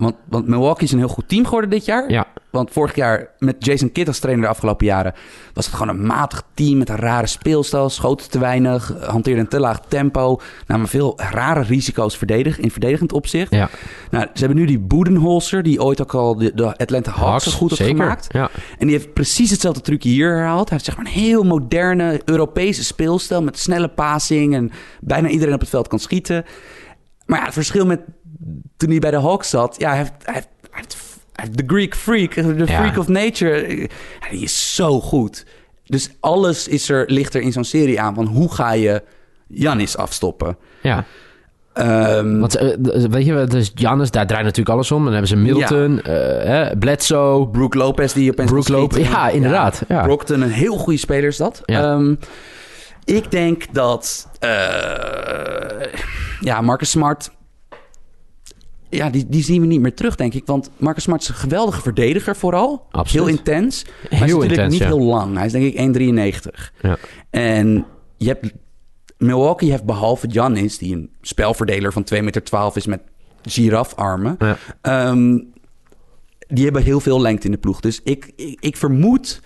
[0.00, 2.10] Want, want Milwaukee is een heel goed team geworden dit jaar.
[2.10, 2.26] Ja.
[2.50, 5.14] Want vorig jaar met Jason Kidd als trainer de afgelopen jaren...
[5.54, 7.90] was het gewoon een matig team met een rare speelstijl.
[7.90, 10.40] Schoten te weinig, hanteerde een te laag tempo.
[10.66, 13.50] Namen veel rare risico's verdedig, in verdedigend opzicht.
[13.50, 13.68] Ja.
[14.10, 15.62] Nou, ze hebben nu die Budenholzer...
[15.62, 18.02] die ooit ook al de, de Atlanta Hawks, goed heeft zeker.
[18.02, 18.26] gemaakt.
[18.32, 18.50] Ja.
[18.78, 20.68] En die heeft precies hetzelfde trucje hier herhaald.
[20.68, 23.42] Hij heeft zeg maar een heel moderne Europese speelstijl...
[23.42, 26.44] met snelle passing en bijna iedereen op het veld kan schieten.
[27.26, 28.00] Maar ja, het verschil met
[28.76, 29.74] toen hij bij de Hawks zat...
[29.78, 30.48] ja, hij heeft, hij heeft,
[31.32, 32.66] hij heeft de Greek freak, de Ja.
[32.66, 33.80] freak of nature.
[34.20, 35.46] Ja, die is zo goed.
[35.84, 39.02] Dus alles is er, ligt er in zo'n serie aan van hoe ga je
[39.46, 40.56] Janis afstoppen.
[40.82, 41.04] ja.
[41.72, 42.76] Ehm, Want eh,
[43.10, 45.02] weet je, dus Giannis, daar draait natuurlijk alles om.
[45.02, 46.12] Dan hebben ze Middleton, eh,
[46.44, 49.08] hè, Bledsoe, Brook Lopez die opeens Brook Lopez.
[49.08, 49.82] Ja, inderdaad.
[49.88, 50.02] Ja.
[50.02, 51.62] Brockton, een heel goede speler is dat.
[51.64, 51.82] Ja.
[51.92, 52.14] Ehm,
[53.04, 54.28] ik denk dat...
[54.38, 54.50] eh,
[56.40, 57.30] ja, Marcus Smart...
[58.90, 60.46] Ja, die, die zien we niet meer terug, denk ik.
[60.46, 62.86] Want Marcus Smart is een geweldige verdediger vooral.
[62.90, 63.26] Absoluut.
[63.26, 63.84] Heel intens.
[63.84, 64.86] Maar hij is natuurlijk intens, niet ja.
[64.86, 65.36] heel lang.
[65.36, 66.70] Hij is denk ik 1,93.
[66.80, 66.98] Ja.
[67.30, 68.52] En je hebt...
[69.18, 72.42] Milwaukee heeft behalve Giannis, die een spelverdeler van 2,12 meter
[72.74, 73.00] is met
[73.42, 74.36] girafarmen...
[74.38, 74.56] Ja.
[74.80, 75.38] Ehm,
[76.48, 77.80] die hebben heel veel lengte in de ploeg.
[77.80, 79.40] Dus ik, ik, ik vermoed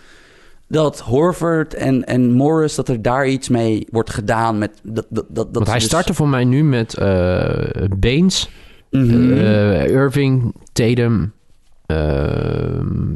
[0.68, 2.74] dat Horford en, en Morris...
[2.74, 4.80] dat er daar iets mee wordt gedaan met...
[4.82, 6.94] Dat, dat, dat, Want hij dus- startte voor mij nu met
[7.98, 8.50] Baines,
[9.02, 9.32] Mhm.
[9.32, 11.32] eh, Irving, Tatum,
[11.86, 11.96] eh,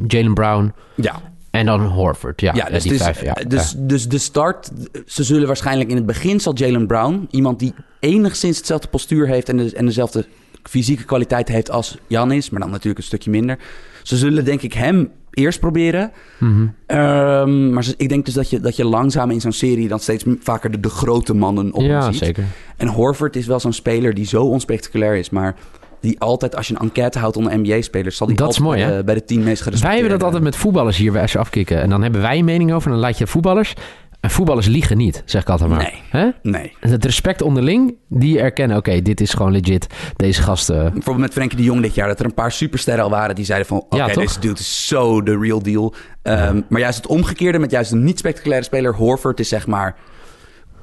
[0.07, 2.41] Jalen Brown ja, en dan Horford.
[2.41, 3.21] Ja, ja, dus, die dus, vijf.
[3.21, 4.71] Ja, dus, dus de start...
[5.05, 7.27] Ze zullen waarschijnlijk in het begin zal Jalen Brown...
[7.31, 9.49] iemand die enigszins hetzelfde postuur heeft...
[9.49, 10.25] en, de, en dezelfde
[10.63, 12.49] fysieke kwaliteit heeft als Janis...
[12.49, 13.57] maar dan natuurlijk een stukje minder.
[14.03, 16.11] Ze zullen denk ik hem eerst proberen...
[16.37, 16.67] Mhm.
[16.85, 19.87] Ehm, maar ik denk dus dat je, dat je langzaam in zo'n serie...
[19.87, 22.23] dan steeds vaker de, de grote mannen op ja ziet.
[22.23, 22.43] zeker.
[22.77, 25.55] En Horford is wel zo'n speler die zo onspectaculair is, maar
[25.99, 28.81] die altijd, als je een enquête houdt onder NBA-spelers, zal die Dat is altijd mooi,
[28.81, 28.87] hè?
[28.87, 29.87] bij, de, bij de tien meest gerespecteerde.
[29.87, 31.81] Wij hebben dat altijd met voetballers hier bij ze afkicken.
[31.81, 33.73] En dan hebben wij een mening over en dan laat je voetballers...
[34.19, 35.79] En voetballers liegen niet, zeg ik altijd maar.
[35.79, 36.01] Nee.
[36.09, 36.29] Hè?
[36.41, 36.73] Nee.
[36.79, 38.77] Het respect onderling, die erkennen...
[38.77, 39.87] oké, dit is gewoon legit.
[40.15, 40.81] Deze gasten...
[40.83, 43.45] Bijvoorbeeld met Frenkie de Jong dit jaar, dat er een paar supersterren al waren die
[43.45, 44.23] zeiden van, oké, Ja, toch?
[44.23, 45.93] deze dude is zo de real deal.
[46.21, 49.95] Ehm, Maar juist het omgekeerde met juist een niet spectaculaire speler, Horford is zeg maar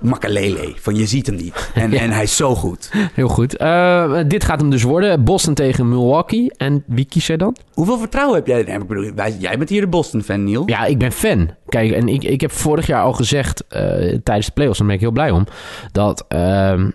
[0.00, 1.70] Makalele, van je ziet hem niet.
[1.74, 2.00] En, Ja.
[2.00, 2.90] en hij is zo goed.
[3.14, 3.56] Heel goed.
[3.56, 5.24] Eh, dit gaat hem dus worden.
[5.24, 6.52] Boston tegen Milwaukee.
[6.56, 7.56] En wie kies jij dan?
[7.74, 8.60] Hoeveel vertrouwen heb jij?
[8.60, 10.62] Ik bedoel, wij- jij bent hier de Boston-fan, Neil.
[10.66, 11.50] Ja, ik ben fan.
[11.68, 13.82] Kijk, en ik, ik heb vorig jaar al gezegd eh,
[14.22, 15.46] tijdens de playoffs, daar ben ik heel blij om,
[15.92, 16.90] dat ehm,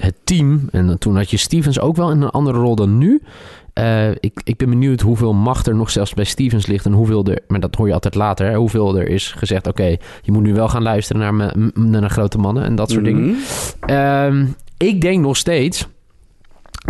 [0.00, 3.22] het team, en toen had je Stevens ook wel in een andere rol dan nu.
[3.74, 7.24] Eh, ik, ik ben benieuwd hoeveel macht er nog zelfs bij Stevens ligt en hoeveel
[7.24, 10.42] er, maar dat hoor je altijd later, hè, hoeveel er is gezegd, oké, je moet
[10.42, 13.22] nu wel gaan luisteren naar, me, naar grote mannen en dat soort dingen.
[13.22, 13.34] Mhm.
[13.80, 15.86] Ehm, ik denk nog steeds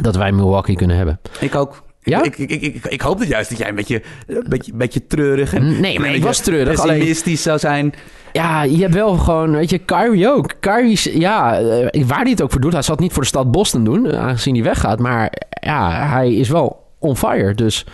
[0.02, 1.20] dat wij Milwaukee kunnen hebben.
[1.40, 1.82] Ik ook.
[2.02, 2.22] Ja?
[2.22, 4.78] Ik, ik, ik, ik, ik hoop het juist dat jij een beetje, een beetje, een
[4.78, 7.94] beetje treurig en Nee, maar ik was treurig, alleen- pessimistisch zou zijn.
[8.32, 10.52] Ja, je hebt wel gewoon, weet je, Kyrie ook.
[10.60, 12.72] Kyrie, ja, eh, waar hij het ook voor doet.
[12.72, 14.98] Hij zal het niet voor de stad Boston doen, eh, aangezien hij weggaat.
[14.98, 15.32] Maar
[15.64, 17.54] ja, hij is wel on fire.
[17.54, 17.84] Dus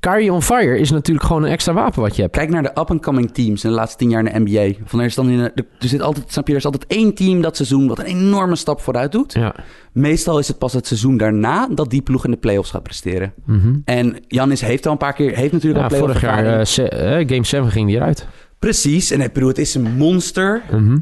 [0.00, 2.34] Kyrie on fire is natuurlijk gewoon een extra wapen wat je hebt.
[2.36, 4.78] Kijk naar de up-and-coming teams in de laatste tien jaar in de NBA.
[4.84, 7.14] Van er, is dan in, de- er, zit altijd, snap je, er is altijd één
[7.14, 9.32] team dat seizoen wat een enorme stap vooruit doet.
[9.32, 9.54] Ja.
[9.92, 13.32] Meestal is het pas het seizoen daarna dat die ploeg in de playoffs gaat presteren.
[13.44, 13.74] Mhm.
[13.84, 16.64] En Janis heeft al een paar keer, heeft natuurlijk ja al playoff vorig jaar, eh,
[16.64, 18.26] se- eh, Game 7 ging hij eruit.
[18.58, 20.62] Precies, en ik bedoel, het is een monster.
[20.70, 20.98] Mhm.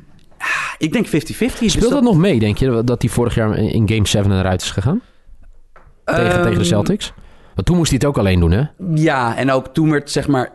[0.79, 1.59] Ik denk 50-50.
[1.59, 4.39] dus Speelt dat nog mee, denk je, dat hij vorig jaar in in Game 7
[4.39, 5.01] eruit is gegaan?
[6.05, 7.13] Tegen, Ehm, tegen de Celtics?
[7.55, 8.63] Want toen moest hij het ook alleen doen, hè?
[8.95, 10.53] Ja, en ook toen werd zeg maar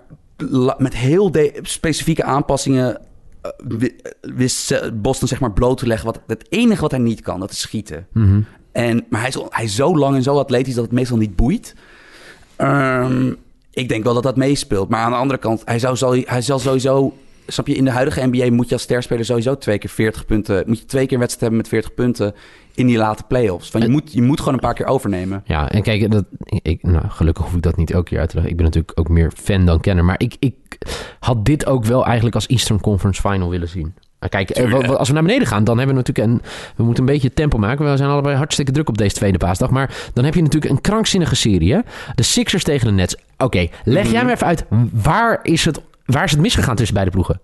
[0.77, 1.31] met heel
[1.61, 2.97] specifieke aanpassingen
[3.41, 7.21] eh, wi- wist Boston zeg maar bloot te leggen wat het enige wat hij niet
[7.21, 8.07] kan, dat is schieten.
[8.13, 8.41] Mhm.
[8.71, 11.35] En, maar hij is, hij is zo lang en zo atletisch dat het meestal niet
[11.35, 11.75] boeit.
[12.55, 13.33] Ehm,
[13.71, 14.89] ik denk wel dat dat meespeelt.
[14.89, 17.13] Maar aan de andere kant, hij, zou, hij zal sowieso...
[17.51, 20.63] Snap je, in de huidige NBA moet je als sterspeler sowieso twee keer 40 punten...
[20.67, 22.33] Moet je twee keer wedstrijd hebben met 40 punten
[22.75, 23.69] in die late playoffs.
[23.69, 25.43] Van je, En- moet, je moet gewoon een paar keer overnemen.
[25.45, 28.35] Ja, en kijk, dat, ik, nou, gelukkig hoef ik dat niet elke keer uit te
[28.35, 28.51] leggen.
[28.51, 30.05] Ik ben natuurlijk ook meer fan dan kenner.
[30.05, 30.55] Maar ik, ik
[31.19, 33.93] had dit ook wel eigenlijk als Eastern Conference Final willen zien.
[34.29, 36.41] Kijk, eh, als we naar beneden gaan, dan hebben we natuurlijk een...
[36.75, 37.91] We moeten een beetje tempo maken.
[37.91, 39.69] We zijn allebei hartstikke druk op deze tweede paasdag.
[39.69, 41.79] Maar dan heb je natuurlijk een krankzinnige serie, hè?
[42.15, 43.15] De Sixers tegen de Nets.
[43.37, 44.65] Oké, leg jij me even uit.
[44.91, 45.81] Waar is, het,
[46.13, 47.41] waar is het misgegaan tussen beide ploegen?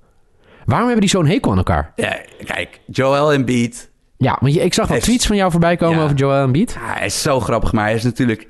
[0.66, 1.92] Waarom hebben die zo'n hekel aan elkaar?
[1.96, 3.92] Ja, kijk, Joel Embiid...
[4.18, 6.04] Ja, want je, ik zag Heeft- tweets van jou voorbij komen Ja.
[6.04, 6.72] over Joel Embiid.
[6.74, 8.48] Ja, hij is zo grappig, maar hij is natuurlijk...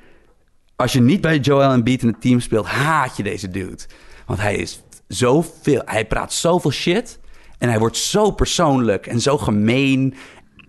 [0.76, 3.78] Als je niet bij Joel Embiid in het team speelt, haat je deze dude.
[4.26, 5.82] Want hij is zoveel...
[5.84, 7.18] Hij praat zoveel shit.
[7.58, 10.14] En hij wordt zo persoonlijk en zo gemeen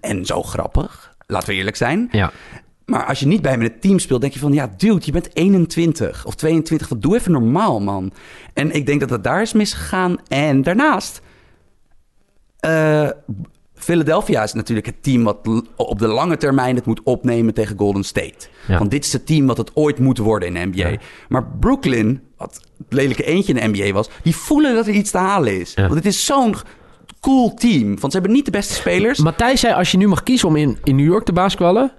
[0.01, 1.15] en zo grappig.
[1.27, 2.07] Laten we eerlijk zijn.
[2.12, 2.31] Ja.
[2.88, 4.54] Maar als je niet bij hem in het team speelt, denk je van...
[4.54, 6.88] ja, dude, je bent 21 of 22.
[6.88, 8.12] Wat doe even normaal, man.
[8.54, 10.17] En ik denk dat het daar is misgegaan.
[10.28, 11.21] En daarnaast...
[12.65, 13.10] Uh,
[13.73, 15.38] Philadelphia is natuurlijk het team wat
[15.76, 18.47] op de lange termijn het moet opnemen tegen Golden State.
[18.67, 20.97] Want dit is het team wat het ooit moet worden in de NBA.
[21.30, 25.12] Maar Brooklyn, wat het lelijke eentje in de NBA was, die voelen dat er iets
[25.12, 25.73] te halen is.
[25.73, 26.56] Want het is zo'n
[27.19, 27.88] cool team.
[28.00, 29.19] Want ze hebben niet de beste spelers.
[29.19, 31.91] Matthijs zei, als je nu mag kiezen om in, in New York te basketballen...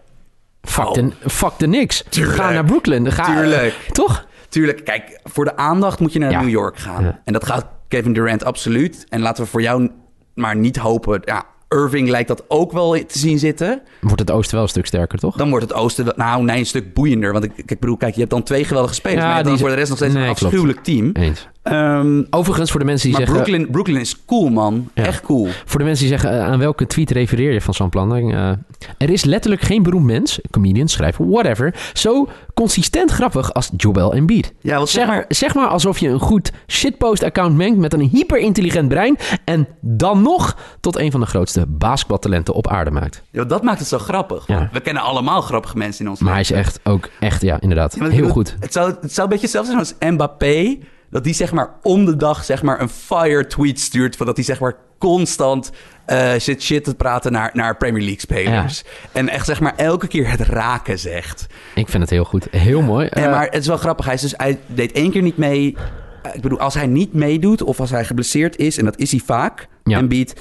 [0.69, 0.93] Fuck, oh.
[0.93, 2.05] de, fuck de niks.
[2.09, 2.37] Tuurlijk.
[2.37, 3.13] Ga naar Brooklyn.
[3.13, 3.75] Ga, Tuurlijk.
[3.93, 4.27] toch?
[4.49, 4.85] Tuurlijk.
[4.85, 7.19] Kijk, voor de aandacht moet je naar New York gaan.
[7.25, 9.07] En dat gaat Kevin Durant absoluut.
[9.09, 9.91] En laten we voor jou
[10.35, 11.23] maar niet hopen...
[11.25, 13.83] Ja, Irving lijkt dat ook wel te zien zitten.
[14.01, 15.37] Wordt het oosten wel een stuk sterker, toch?
[15.37, 17.33] Dan wordt het oosten, nou nee, een stuk boeiender.
[17.33, 19.23] Want ik, ik bedoel, kijk, je hebt dan twee geweldige spelers.
[19.23, 21.11] Ja, maar dan voor de rest nog steeds een afschuwelijk team.
[21.13, 21.49] Eens.
[21.63, 23.45] Um, Overigens, voor de mensen die maar zeggen...
[23.45, 24.91] Brooklyn, Brooklyn is cool, man.
[24.95, 25.49] Echt cool.
[25.65, 28.35] Voor de mensen die zeggen, uh, aan welke tweet refereer je van Sam Planning?
[28.35, 28.51] Uh,
[28.99, 31.75] er is letterlijk geen beroemd mens, comedian, schrijver, whatever...
[31.93, 34.55] zo consistent grappig als Joel Embiid.
[34.61, 37.79] Ja, wat zeg, maar, zeg maar alsof je een goed shitpost-account mengt...
[37.79, 39.17] met een hyperintelligent brein...
[39.45, 43.23] en dan nog tot een van de grootste basketbaltalenten op aarde maakt.
[43.31, 44.47] Ja, dat maakt het zo grappig.
[44.47, 44.69] Ja.
[44.73, 47.95] We kennen allemaal grappige mensen in ons Maar hij is echt ook, echt, ja, inderdaad,
[47.95, 48.57] heel goed.
[48.61, 50.79] Het zou, het zou een beetje hetzelfde zijn als Mbappé
[51.11, 54.17] dat die zeg maar om de dag zeg maar een fire tweet stuurt.
[54.17, 55.71] Van dat hij zeg maar constant
[56.07, 58.85] uh, zit shit te praten naar, naar Premier League spelers.
[59.13, 61.47] En echt zeg maar elke keer het raken zegt.
[61.75, 62.49] Ik vind het heel goed.
[62.51, 63.09] Heel mooi.
[63.11, 64.05] Ja, maar het is wel grappig.
[64.05, 65.77] Hij, is dus, hij deed één keer niet mee.
[66.23, 68.79] Eh, ik bedoel, als hij niet meedoet of als hij geblesseerd is...
[68.79, 69.99] en dat is hij vaak, ja.
[69.99, 70.41] en biedt...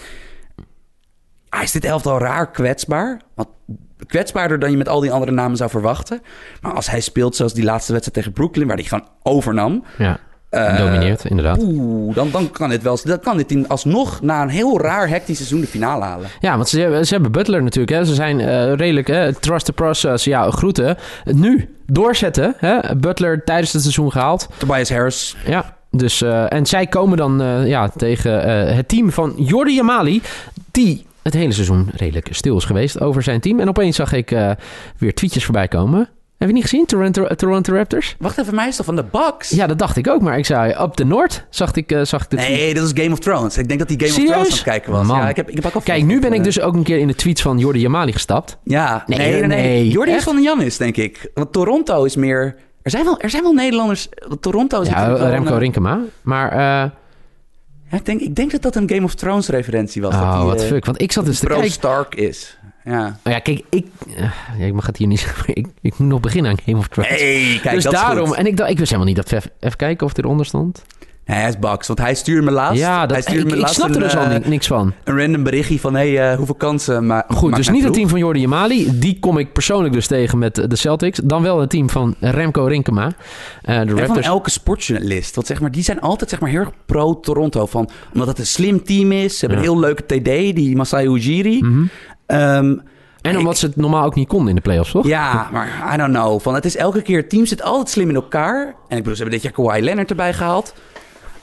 [1.49, 3.21] Hij is dit elftal raar kwetsbaar.
[3.35, 3.47] Want
[4.07, 6.21] kwetsbaarder dan je met al die andere namen zou verwachten.
[6.61, 8.67] Maar als hij speelt zoals die laatste wedstrijd tegen Brooklyn...
[8.67, 9.83] waar hij gewoon overnam...
[9.97, 10.19] Ja
[10.51, 11.57] uh, Domineert, inderdaad.
[11.61, 12.99] Oeh, dan, dan kan dit wel.
[13.03, 16.27] Dan kan dit in, alsnog na een heel raar hectisch seizoen de finale halen.
[16.39, 17.97] Ja, want ze, ze hebben Butler natuurlijk.
[17.97, 18.05] Hè.
[18.05, 20.23] Ze zijn uh, redelijk hè, trust the process.
[20.23, 20.97] Ja, groeten.
[21.23, 22.53] Nu doorzetten.
[22.57, 22.95] Hè.
[22.95, 24.47] Butler tijdens het seizoen gehaald.
[24.57, 25.35] Tobias Harris.
[25.45, 25.75] Ja.
[25.91, 30.21] Dus, uh, en zij komen dan ja, tegen het team van Jordi Yamali.
[30.71, 33.59] Die het hele seizoen redelijk stil is geweest over zijn team.
[33.59, 34.29] En opeens zag ik
[34.97, 36.09] weer tweetjes voorbij komen.
[36.37, 38.15] Heb je niet gezien, Toronto, Toronto Raptors?
[38.19, 39.49] Wacht even, mij is toch van de Bucks?
[39.49, 40.21] Ja, dat dacht ik ook.
[40.21, 43.03] Maar ik zei, op de Noord zag ik, uh, zag ik de Nee, dat is
[43.03, 43.57] Game of Thrones.
[43.57, 45.07] Ik denk dat die Game of Thrones aan het kijken was.
[45.07, 47.07] Ja, ik heb, ik heb ook Kijk, nu ben ik dus ook een keer in
[47.07, 48.57] de tweets van Jordi Yamali gestapt.
[48.63, 49.31] Ja, nee, nee.
[49.31, 49.87] nee, nee.
[49.87, 51.31] Jordi is van Janis, denk ik.
[51.33, 52.55] Want Toronto is meer...
[52.81, 54.09] Er zijn wel, er zijn wel Nederlanders...
[54.39, 54.87] Toronto is...
[54.87, 55.59] Ja, Remco een...
[55.59, 55.99] Rinkema.
[56.21, 56.51] Maar...
[56.51, 56.59] Uh,
[57.89, 60.13] ja, ik, denk, ik denk dat dat een Game of Thrones referentie was.
[60.13, 60.85] Oh, dat wat uh, fuck.
[60.85, 61.71] Want ik zat dus te kijken...
[61.71, 62.57] Stark is.
[62.87, 63.19] Ja.
[63.23, 63.85] Oh ja, kijk, ik,
[64.57, 65.55] ja, ik mag het hier niet zeggen.
[65.55, 67.09] Ik, ik moet nog beginnen aan Game of Thrones.
[67.09, 69.77] Hey, kijk, dus dat daarom, en ik dacht, ik wist helemaal niet dat even, even
[69.77, 70.83] kijken of eronder stond.
[71.27, 72.79] Nee, hij is Bax, want hij stuurde me laatst.
[72.79, 74.93] Ja, dat, hij stuurde ik, me laatst ik snap er dus al uh, niks van.
[75.03, 78.19] Een random berichtje van, hey, uh, hoeveel kansen ma Goed, dus niet het team van
[78.19, 78.99] Jordi Jamali.
[78.99, 81.19] Die kom ik persoonlijk dus tegen met de Celtics.
[81.23, 83.05] Dan wel het team van Remco Rinkema.
[83.05, 83.11] Uh,
[83.63, 85.35] de en van elke sportjournalist.
[85.35, 87.65] Want zeg maar, die zijn altijd zeg maar, heel erg pro-Toronto.
[87.65, 89.33] Van, omdat het een slim team is.
[89.33, 91.63] Ze hebben een heel leuke TD, die Masai Ujiri.
[91.63, 91.89] Mm -hmm.
[92.27, 92.81] Um,
[93.21, 95.07] en omdat ze het normaal ook niet konden in de playoffs, toch?
[95.07, 96.41] Ja, maar I don't know.
[96.41, 98.65] Van, het is elke keer, het team zit altijd slim in elkaar.
[98.65, 100.73] En ik bedoel, ze hebben dit jaar Kawhi Leonard erbij gehaald.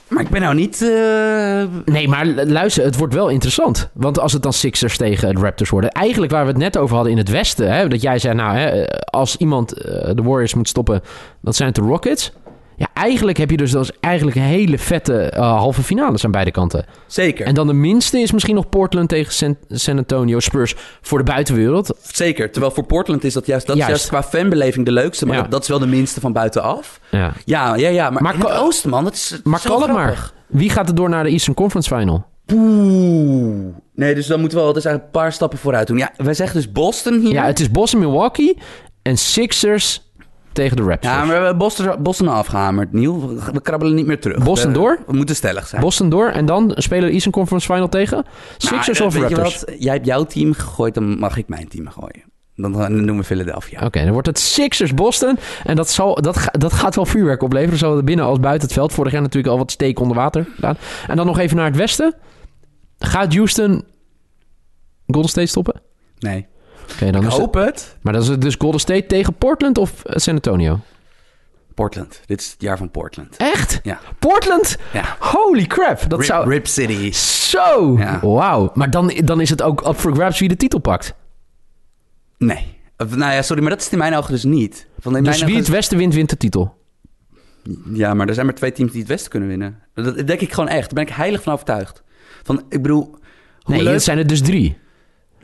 [0.09, 0.81] Maar ik ben nou niet...
[0.83, 1.65] Uh...
[1.85, 3.91] Nee, maar luister, het wordt wel interessant.
[3.93, 5.91] Want als het dan Sixers tegen de Raptors worden...
[5.91, 7.75] Eigenlijk waar we het net over hadden in het Westen...
[7.75, 11.03] Hè, dat jij zei, nou, hè, als iemand uh, de Warriors moet stoppen...
[11.41, 12.33] dat zijn het de Rockets...
[12.77, 16.51] Ja, eigenlijk heb je dus, dat eigenlijk een hele vette uh, halve finales aan beide
[16.51, 16.87] kanten.
[17.07, 17.47] Zeker.
[17.47, 21.25] En dan de minste is misschien nog Portland tegen San, San, Antonio Spurs voor de
[21.25, 21.97] buitenwereld.
[22.03, 22.51] Zeker.
[22.51, 23.95] Terwijl voor Portland is dat juist, dat juist.
[23.95, 25.27] Is juist qua fanbeleving de leukste.
[25.27, 25.43] Maar ja.
[25.43, 27.01] dat, dat, is wel de minste van buitenaf.
[27.11, 27.89] Ja, ja, ja.
[27.89, 30.33] ja maar, maar in oosten, man, dat is Maar kan het maar.
[30.47, 32.27] Wie gaat er door naar de Eastern Conference Final?
[32.47, 33.75] Poeh.
[33.95, 35.99] Nee, dus dan moeten we wel dus een paar stappen vooruit doen.
[35.99, 37.33] Ja, wij zeggen dus Boston hier.
[37.33, 38.59] Ja, het is Boston, Milwaukee
[39.03, 40.04] en Sixers
[40.55, 41.13] tegen de Raptors.
[41.13, 43.29] Ja, maar we hebben Boston, Boston afgehamerd, Niel.
[43.53, 44.45] We krabbelen niet meer terug.
[44.45, 44.99] Boston door?
[45.07, 45.83] We moeten stellig zijn.
[45.83, 48.25] Boston door en dan spelen we de Eastern Conference Final tegen
[48.57, 49.61] Sixers nou, of Raptors?
[49.61, 49.75] Je wat?
[49.79, 52.33] Jij hebt jouw team gegooid, dan mag ik mijn team gooien.
[52.57, 53.85] Dan noemen we Philadelphia.
[53.85, 55.39] Oké, dan wordt het Sixers Boston.
[55.65, 57.79] En dat, zal, dat, dat gaat wel vuurwerk opleveren.
[57.79, 58.93] Zowel binnen als buiten het veld.
[58.93, 60.77] Vorig jaar natuurlijk al wat steek onder water gedaan.
[61.07, 62.15] En dan nog even naar het westen.
[62.99, 63.85] Gaat Houston
[65.07, 65.81] Golden State stoppen?
[66.19, 66.47] Nee.
[66.93, 67.97] Okay, dan ik hoop het.
[68.01, 70.81] Maar dat is dus Golden State tegen Portland of San Antonio?
[71.75, 72.21] Portland.
[72.27, 73.37] Dit is het jaar van Portland.
[73.37, 73.81] Echt?
[73.83, 74.01] Ja.
[74.19, 74.77] Portland?
[74.93, 75.17] Ja.
[75.19, 76.01] Holy crap.
[76.09, 76.49] Dat Rip, zou...
[76.49, 77.13] Rip City.
[77.13, 77.95] Zo.
[77.99, 78.21] Ja.
[78.21, 78.71] Wauw.
[78.75, 81.15] Maar dan, dan is het ook up for grabs wie de titel pakt.
[82.39, 82.73] Nee.
[82.97, 84.87] Nou ja, sorry, maar dat is in mijn ogen dus niet.
[84.99, 86.77] Van in dus wie het westen wint, wint de titel?
[87.93, 89.79] Ja, maar er zijn maar twee teams die het westen kunnen winnen.
[89.95, 90.85] Dat denk ik gewoon echt.
[90.85, 92.03] Daar ben ik heilig van overtuigd.
[92.43, 93.17] Van, ik bedoel...
[93.65, 94.01] nee, leuk...
[94.01, 94.77] zijn er dus drie.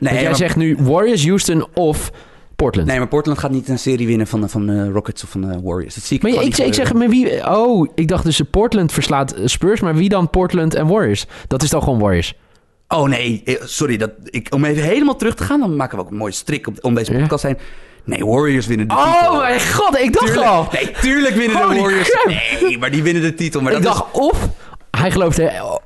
[0.01, 2.11] Nee, jij zegt nu Warriors, Houston of
[2.55, 2.87] Portland.
[2.87, 5.61] Nee, maar Portland gaat niet een serie winnen van, van de Rockets of van de
[5.63, 5.95] Warriors.
[5.95, 7.49] Dat zie ik maar ik, niet ik, ik zeg maar wie...
[7.49, 11.25] Oh, ik dacht dus Portland verslaat Spurs, maar wie dan Portland en Warriors?
[11.47, 12.33] Dat is dan gewoon Warriors.
[12.87, 13.97] Oh nee, eh, sorry.
[13.97, 16.67] Dat, ik, om even helemaal terug te gaan, dan maken we ook een mooie strik
[16.67, 17.57] om, om deze podcast heen.
[18.03, 19.33] Nee, Warriors winnen de titel.
[19.33, 20.67] Oh mijn god, ik dacht tuurlijk, al.
[20.71, 22.09] Nee, tuurlijk winnen Holy de Warriors.
[22.09, 22.33] crap.
[22.61, 23.61] Nee, maar die winnen de titel.
[23.61, 24.49] Maar ik dat dacht of
[24.91, 25.79] hij gelooft er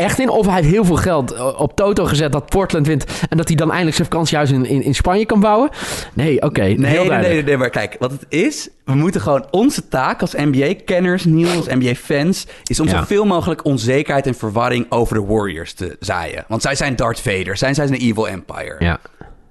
[0.00, 3.36] echt in, of hij heeft heel veel geld op Toto gezet dat Portland wint en
[3.36, 5.70] dat hij dan eindelijk zijn vakantiehuis in, in, in Spanje kan bouwen.
[6.12, 7.28] Nee, oké, heel Nee, nee, duidelijk.
[7.34, 11.56] nee, nee, maar kijk, wat het is, we moeten gewoon onze taak als NBA-kenners, Niels,
[11.56, 12.98] als NBA-fans, is om Ja.
[12.98, 16.44] zoveel mogelijk onzekerheid en verwarring over de Warriors te zaaien.
[16.48, 18.76] Want zij zijn Darth Vader, zij zijn een evil empire.
[18.78, 18.98] Ja,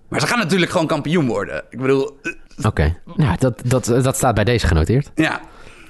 [0.09, 1.63] Maar ze gaan natuurlijk gewoon kampioen worden.
[1.69, 2.95] Ik bedoel, eh, oké.
[3.15, 5.11] Nou, dat, dat, dat staat bij deze genoteerd.
[5.15, 5.39] ja.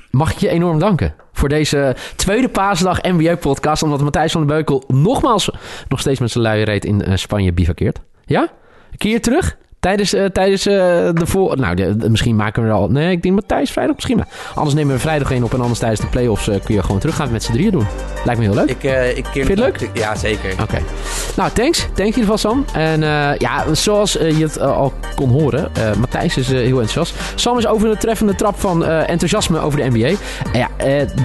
[0.10, 3.84] Mag ik je enorm danken voor deze tweede paasdag NBA-podcast.
[3.84, 5.52] Omdat Matthijs van den Beukel nogmaals
[5.88, 8.00] nog steeds met zijn luie reet in eh, Spanje bivakkeert.
[8.26, 8.48] Ja?
[8.98, 9.58] Keer je terug?
[9.79, 10.73] Tijdens, eh, tijdens eh,
[11.13, 11.53] de vol...
[11.55, 12.87] Nou, de- de- misschien maken we er al...
[12.87, 14.27] Nee, ik denk Matthijs vrijdag misschien maar.
[14.55, 16.99] Anders nemen we vrijdag een op en anders tijdens de playoffs eh, kun je gewoon
[16.99, 17.85] teruggaan met z'n drieën doen.
[18.25, 18.69] Lijkt me heel leuk.
[18.69, 18.83] Ik,
[19.17, 19.89] ik keer Vind je het leuk?
[19.93, 20.51] Ja, zeker.
[20.61, 20.77] Oké.
[21.35, 21.79] Nou, thanks.
[21.79, 22.65] Thanks in ieder geval, Sam.
[22.73, 23.01] En
[23.39, 27.13] ja, zoals je het al kon horen, Matthijs is heel enthousiast.
[27.35, 30.11] Sam is over een treffende trap van enthousiasme over de NBA.
[30.53, 30.67] Ja,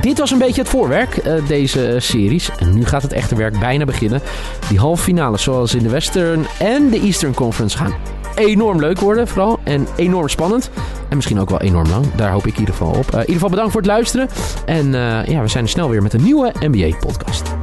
[0.01, 2.51] dit was een beetje het voorwerk, deze series.
[2.59, 4.21] En nu gaat het echte werk bijna beginnen.
[4.69, 7.95] Die halve finales, zoals in de Western en de Eastern Conference, gaan
[8.35, 9.59] enorm leuk worden, vooral.
[9.63, 10.71] En enorm spannend.
[11.09, 12.05] En misschien ook wel enorm lang.
[12.15, 13.07] Daar hoop ik in ieder geval op.
[13.07, 14.29] Eh, in ieder geval bedankt voor het luisteren.
[14.67, 17.55] En eh, ja, we zijn er snel weer met een nieuwe NBA-podcast.